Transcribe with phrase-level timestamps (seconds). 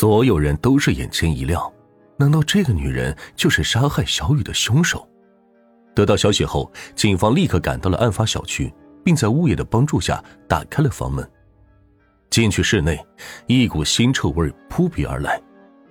[0.00, 1.60] 所有人都是眼前一亮，
[2.16, 5.04] 难道这个女人就是杀害小雨的凶手？
[5.92, 8.72] 得到消息后，警方立刻赶到了案发小区，
[9.04, 11.28] 并在物业的帮助下打开了房门。
[12.30, 13.04] 进去室内，
[13.48, 15.42] 一股腥臭味扑鼻而来，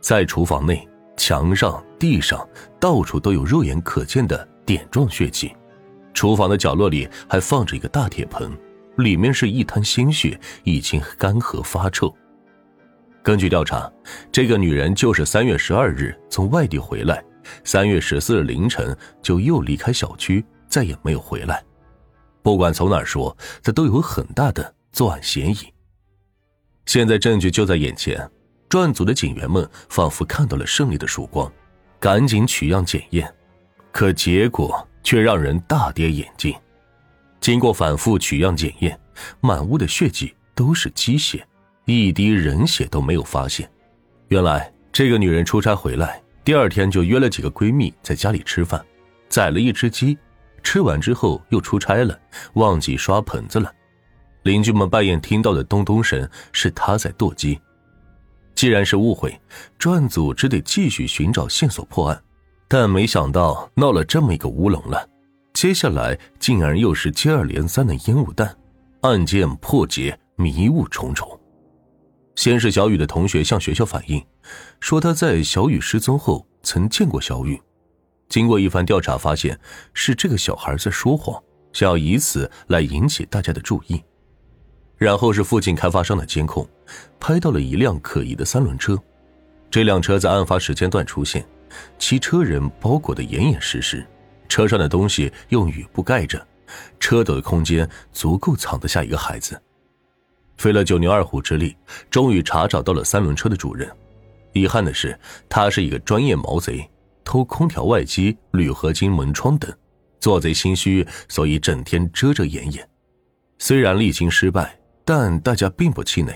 [0.00, 0.88] 在厨房内，
[1.18, 2.48] 墙上、地上
[2.80, 5.54] 到处都有肉眼可见的点状血迹，
[6.14, 8.50] 厨房的角落里还放着一个大铁盆，
[8.96, 12.10] 里面是一滩鲜血，已经干涸发臭。
[13.22, 13.90] 根据调查，
[14.32, 17.22] 这个女人就是三月十二日从外地回来，
[17.64, 21.62] 三月十四日凌晨就又离开小区，再也没有回来。
[22.42, 25.58] 不管从哪儿说，她都有很大的作案嫌疑。
[26.86, 28.28] 现在证据就在眼前，
[28.68, 31.52] 专案组的警员们仿佛看到了胜利的曙光，
[31.98, 33.32] 赶紧取样检验，
[33.92, 36.54] 可结果却让人大跌眼镜。
[37.38, 38.98] 经过反复取样检验，
[39.40, 41.46] 满屋的血迹都是鸡血。
[41.90, 43.68] 一滴人血都没有发现。
[44.28, 48.84] 原来这个女人出差回来，第二天就约了几个闺蜜在家里吃饭，
[49.28, 50.16] 宰了一只鸡。
[50.62, 52.18] 吃完之后又出差了，
[52.52, 53.72] 忘记刷盆子了。
[54.42, 57.58] 邻居们半夜听到的咚咚声是她在剁鸡。
[58.54, 59.40] 既然是误会，
[59.78, 62.22] 专案组只得继续寻找线索破案。
[62.68, 65.08] 但没想到闹了这么一个乌龙了，
[65.54, 68.54] 接下来竟然又是接二连三的烟雾弹，
[69.00, 71.39] 案件破解迷雾重重。
[72.40, 74.24] 先是小雨的同学向学校反映，
[74.80, 77.60] 说他在小雨失踪后曾见过小雨。
[78.30, 79.60] 经过一番调查，发现
[79.92, 81.38] 是这个小孩在说谎，
[81.74, 84.02] 想要以此来引起大家的注意。
[84.96, 86.66] 然后是附近开发商的监控，
[87.18, 88.98] 拍到了一辆可疑的三轮车。
[89.70, 91.46] 这辆车在案发时间段出现，
[91.98, 94.02] 其车人包裹得严严实实，
[94.48, 96.42] 车上的东西用雨布盖着，
[96.98, 99.60] 车斗的空间足够藏得下一个孩子。
[100.60, 101.74] 费了九牛二虎之力，
[102.10, 103.90] 终于查找到了三轮车的主人。
[104.52, 106.86] 遗憾的是，他是一个专业毛贼，
[107.24, 109.72] 偷空调外机、铝合金门窗等。
[110.20, 112.86] 做贼心虚，所以整天遮遮掩掩。
[113.58, 116.34] 虽然历经失败，但大家并不气馁。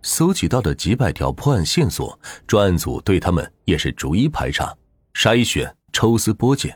[0.00, 4.74] 搜集到的几百条破案线索，专案组对他们也是逐一排查、
[5.12, 6.74] 筛选、抽丝剥茧，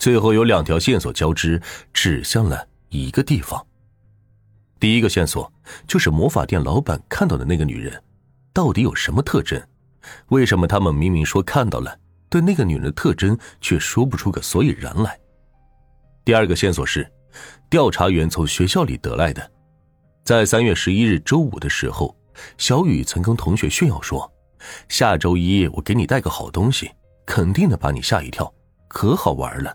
[0.00, 3.64] 最后有两条线索交织，指向了一个地方。
[4.84, 5.50] 第一个线索
[5.86, 8.04] 就是魔法店老板看到的那个女人，
[8.52, 9.58] 到底有什么特征？
[10.28, 15.18] 为什么他们明明说看到了，对那个女人的特征却说不出个所以然来？
[16.22, 17.10] 第二个线索是，
[17.70, 19.50] 调查员从学校里得来的，
[20.22, 22.14] 在三月十一日周五的时候，
[22.58, 24.30] 小雨曾跟同学炫耀说
[24.90, 26.90] ：“下周一我给你带个好东西，
[27.24, 28.52] 肯定能把你吓一跳，
[28.86, 29.74] 可好玩了。”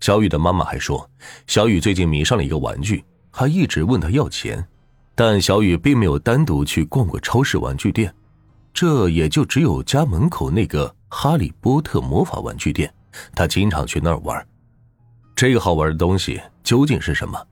[0.00, 1.10] 小雨的妈妈还说，
[1.46, 3.02] 小雨最近迷上了一个玩具。
[3.36, 4.64] 还一直问他要钱，
[5.16, 8.14] 但小雨并没有单独去逛过超市玩具店，
[8.72, 12.94] 这也就只有家门口那个哈利波特魔法玩具店，
[13.34, 14.46] 他经常去那儿玩。
[15.34, 17.44] 这个好玩的东西究竟是什么？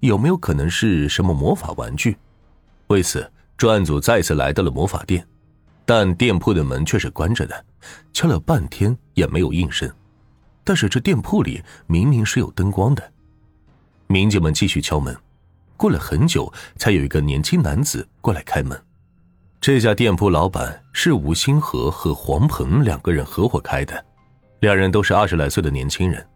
[0.00, 2.16] 有没有可能是什么魔法玩具？
[2.86, 5.22] 为此，专案组再次来到了魔法店，
[5.84, 7.66] 但店铺的门却是关着的，
[8.14, 9.92] 敲了半天也没有应声。
[10.64, 13.12] 但是这店铺里明明是有灯光的。
[14.10, 15.14] 民警们继续敲门，
[15.76, 18.82] 过了很久，才有一个年轻男子过来开门。
[19.60, 24.02] 这家店铺老板是吴星河和黄鹏两个人合伙开的，
[24.60, 26.26] 两人都是二十来岁的年轻人。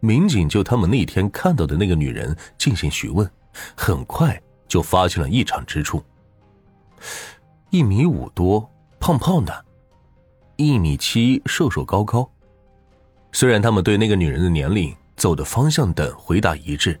[0.00, 3.26] 民警就他们那天看到的那个女人进行询问，
[3.74, 4.38] 很快
[4.68, 6.04] 就发现了异常之处。
[7.70, 8.70] 一米五多，
[9.00, 9.54] 胖胖的；
[10.56, 12.30] 一米七，瘦瘦高高。
[13.32, 17.00] 虽然他们对那个女人的年龄、走的方向等回答一致。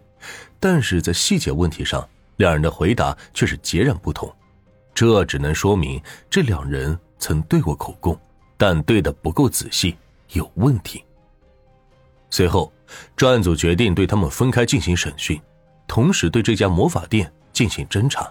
[0.60, 4.32] 但是在细节问题上，两人的回答却是截然不同，
[4.94, 6.00] 这只能说明
[6.30, 8.18] 这两人曾对过口供，
[8.56, 9.96] 但对的不够仔细，
[10.32, 11.04] 有问题。
[12.30, 12.72] 随后，
[13.14, 15.40] 专案组决定对他们分开进行审讯，
[15.86, 18.30] 同时对这家魔法店进行侦查。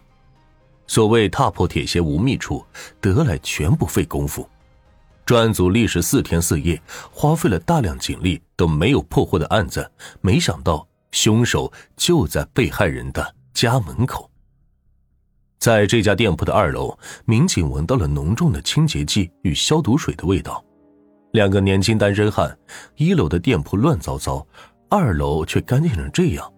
[0.87, 2.65] 所谓踏破铁鞋无觅处，
[2.99, 4.47] 得来全不费工夫。
[5.23, 9.89] 专案组历时四天四夜，花费了大量警力都没有破获的案子，
[10.19, 10.85] 没想到。
[11.11, 14.29] 凶手就在被害人的家门口。
[15.59, 20.63] 在这家店铺的二楼，民警闻到了浓重的清洁剂与消毒水的味道。
[21.33, 22.57] 两个年轻单身汉，
[22.95, 24.45] 一楼的店铺乱糟糟，
[24.89, 26.51] 二楼却干净成这样。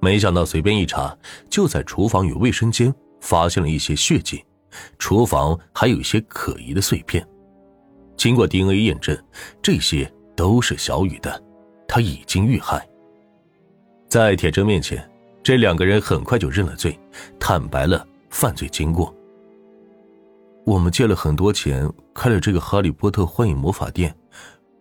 [0.00, 1.16] 没想到随便一查，
[1.50, 4.42] 就在厨房与卫生间发现了一些血迹，
[4.98, 7.24] 厨房还有一些可疑的碎片。
[8.16, 9.16] 经过 DNA 验证，
[9.62, 11.42] 这些都是小雨的，
[11.86, 12.89] 他已经遇害。
[14.10, 15.08] 在铁证面前，
[15.40, 16.98] 这两个人很快就认了罪，
[17.38, 19.14] 坦白了犯罪经过。
[20.66, 24.12] 我们借了很多钱开了这个哈利波特幻影魔法店，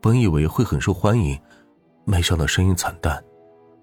[0.01, 1.39] 本以为会很受欢迎，
[2.05, 3.23] 没想到生意惨淡。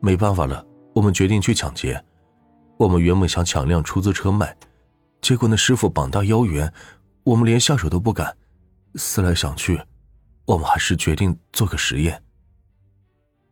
[0.00, 2.04] 没办法了，我们决定去抢劫。
[2.76, 4.54] 我们原本想抢辆出租车卖，
[5.20, 6.70] 结果那师傅膀大腰圆，
[7.22, 8.36] 我们连下手都不敢。
[8.96, 9.80] 思来想去，
[10.44, 12.20] 我们还是决定做个实验。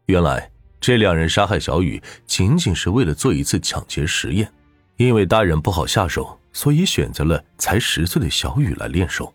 [0.07, 0.51] 原来
[0.87, 4.53] 这两人杀害小雨，仅仅是为了做一次抢劫实验，
[4.99, 6.39] 因为大人不好下手。
[6.53, 9.33] 所以选择了才十岁的小雨来练手。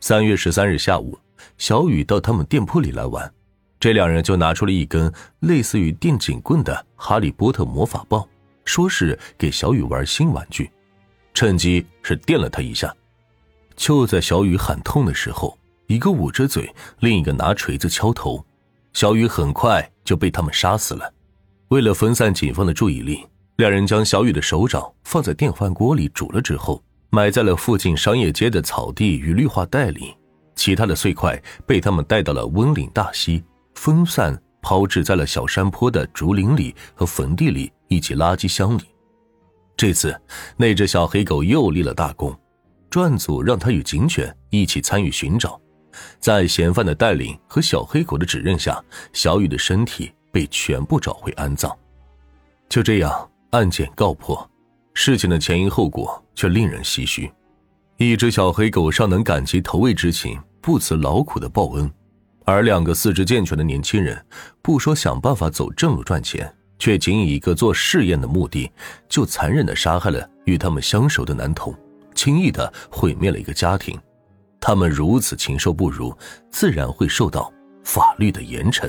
[0.00, 1.18] 三月十三日下午，
[1.56, 3.32] 小雨到他们店铺里来玩，
[3.80, 5.10] 这两人就拿出了一根
[5.40, 8.22] 类似于电警棍的哈利波特魔法棒，
[8.66, 10.70] 说是给小雨玩新玩具，
[11.32, 12.94] 趁机是电了他一下。
[13.76, 16.70] 就在小雨喊痛的时候，一个捂着嘴，
[17.00, 18.44] 另一个拿锤子敲头，
[18.92, 21.12] 小雨很快就被他们杀死了。
[21.68, 23.26] 为了分散警方的注意力。
[23.58, 30.12] 两人将小雨的手掌放在电饭锅里煮了之后，埋在了附近商业街的草地与绿化带里。
[30.56, 33.44] 其他的碎块被他们带到了温岭大溪，
[33.76, 38.82] 分散抛掷在了小山坡的竹林里和坟地里以及垃圾箱里。
[39.76, 40.20] 这次，
[40.56, 42.36] 那只小黑狗又立了大功。
[42.90, 45.60] 专案组让他与警犬一起参与寻找，
[46.18, 48.82] 在嫌犯的带领和小黑狗的指认下，
[49.12, 51.70] 小雨的身体被全部找回安葬。
[52.68, 53.30] 就这样。
[53.50, 54.50] 案件告破，
[54.94, 57.30] 事情的前因后果却令人唏嘘。
[57.98, 61.88] 一只小黑狗尚能感激投喂之情，不辞劳苦的报恩，
[62.44, 64.20] 而两个四肢健全的年轻人，
[64.60, 68.68] 不说想办法走正路赚钱，却仅以一个做试验的目的，
[69.08, 71.72] 就残忍的杀害了与他们相熟的男童，
[72.12, 73.96] 轻易的毁灭了一个家庭。
[74.66, 76.16] 他们如此禽兽不如，
[76.50, 77.52] 自然会受到
[77.84, 78.88] 法律的严惩。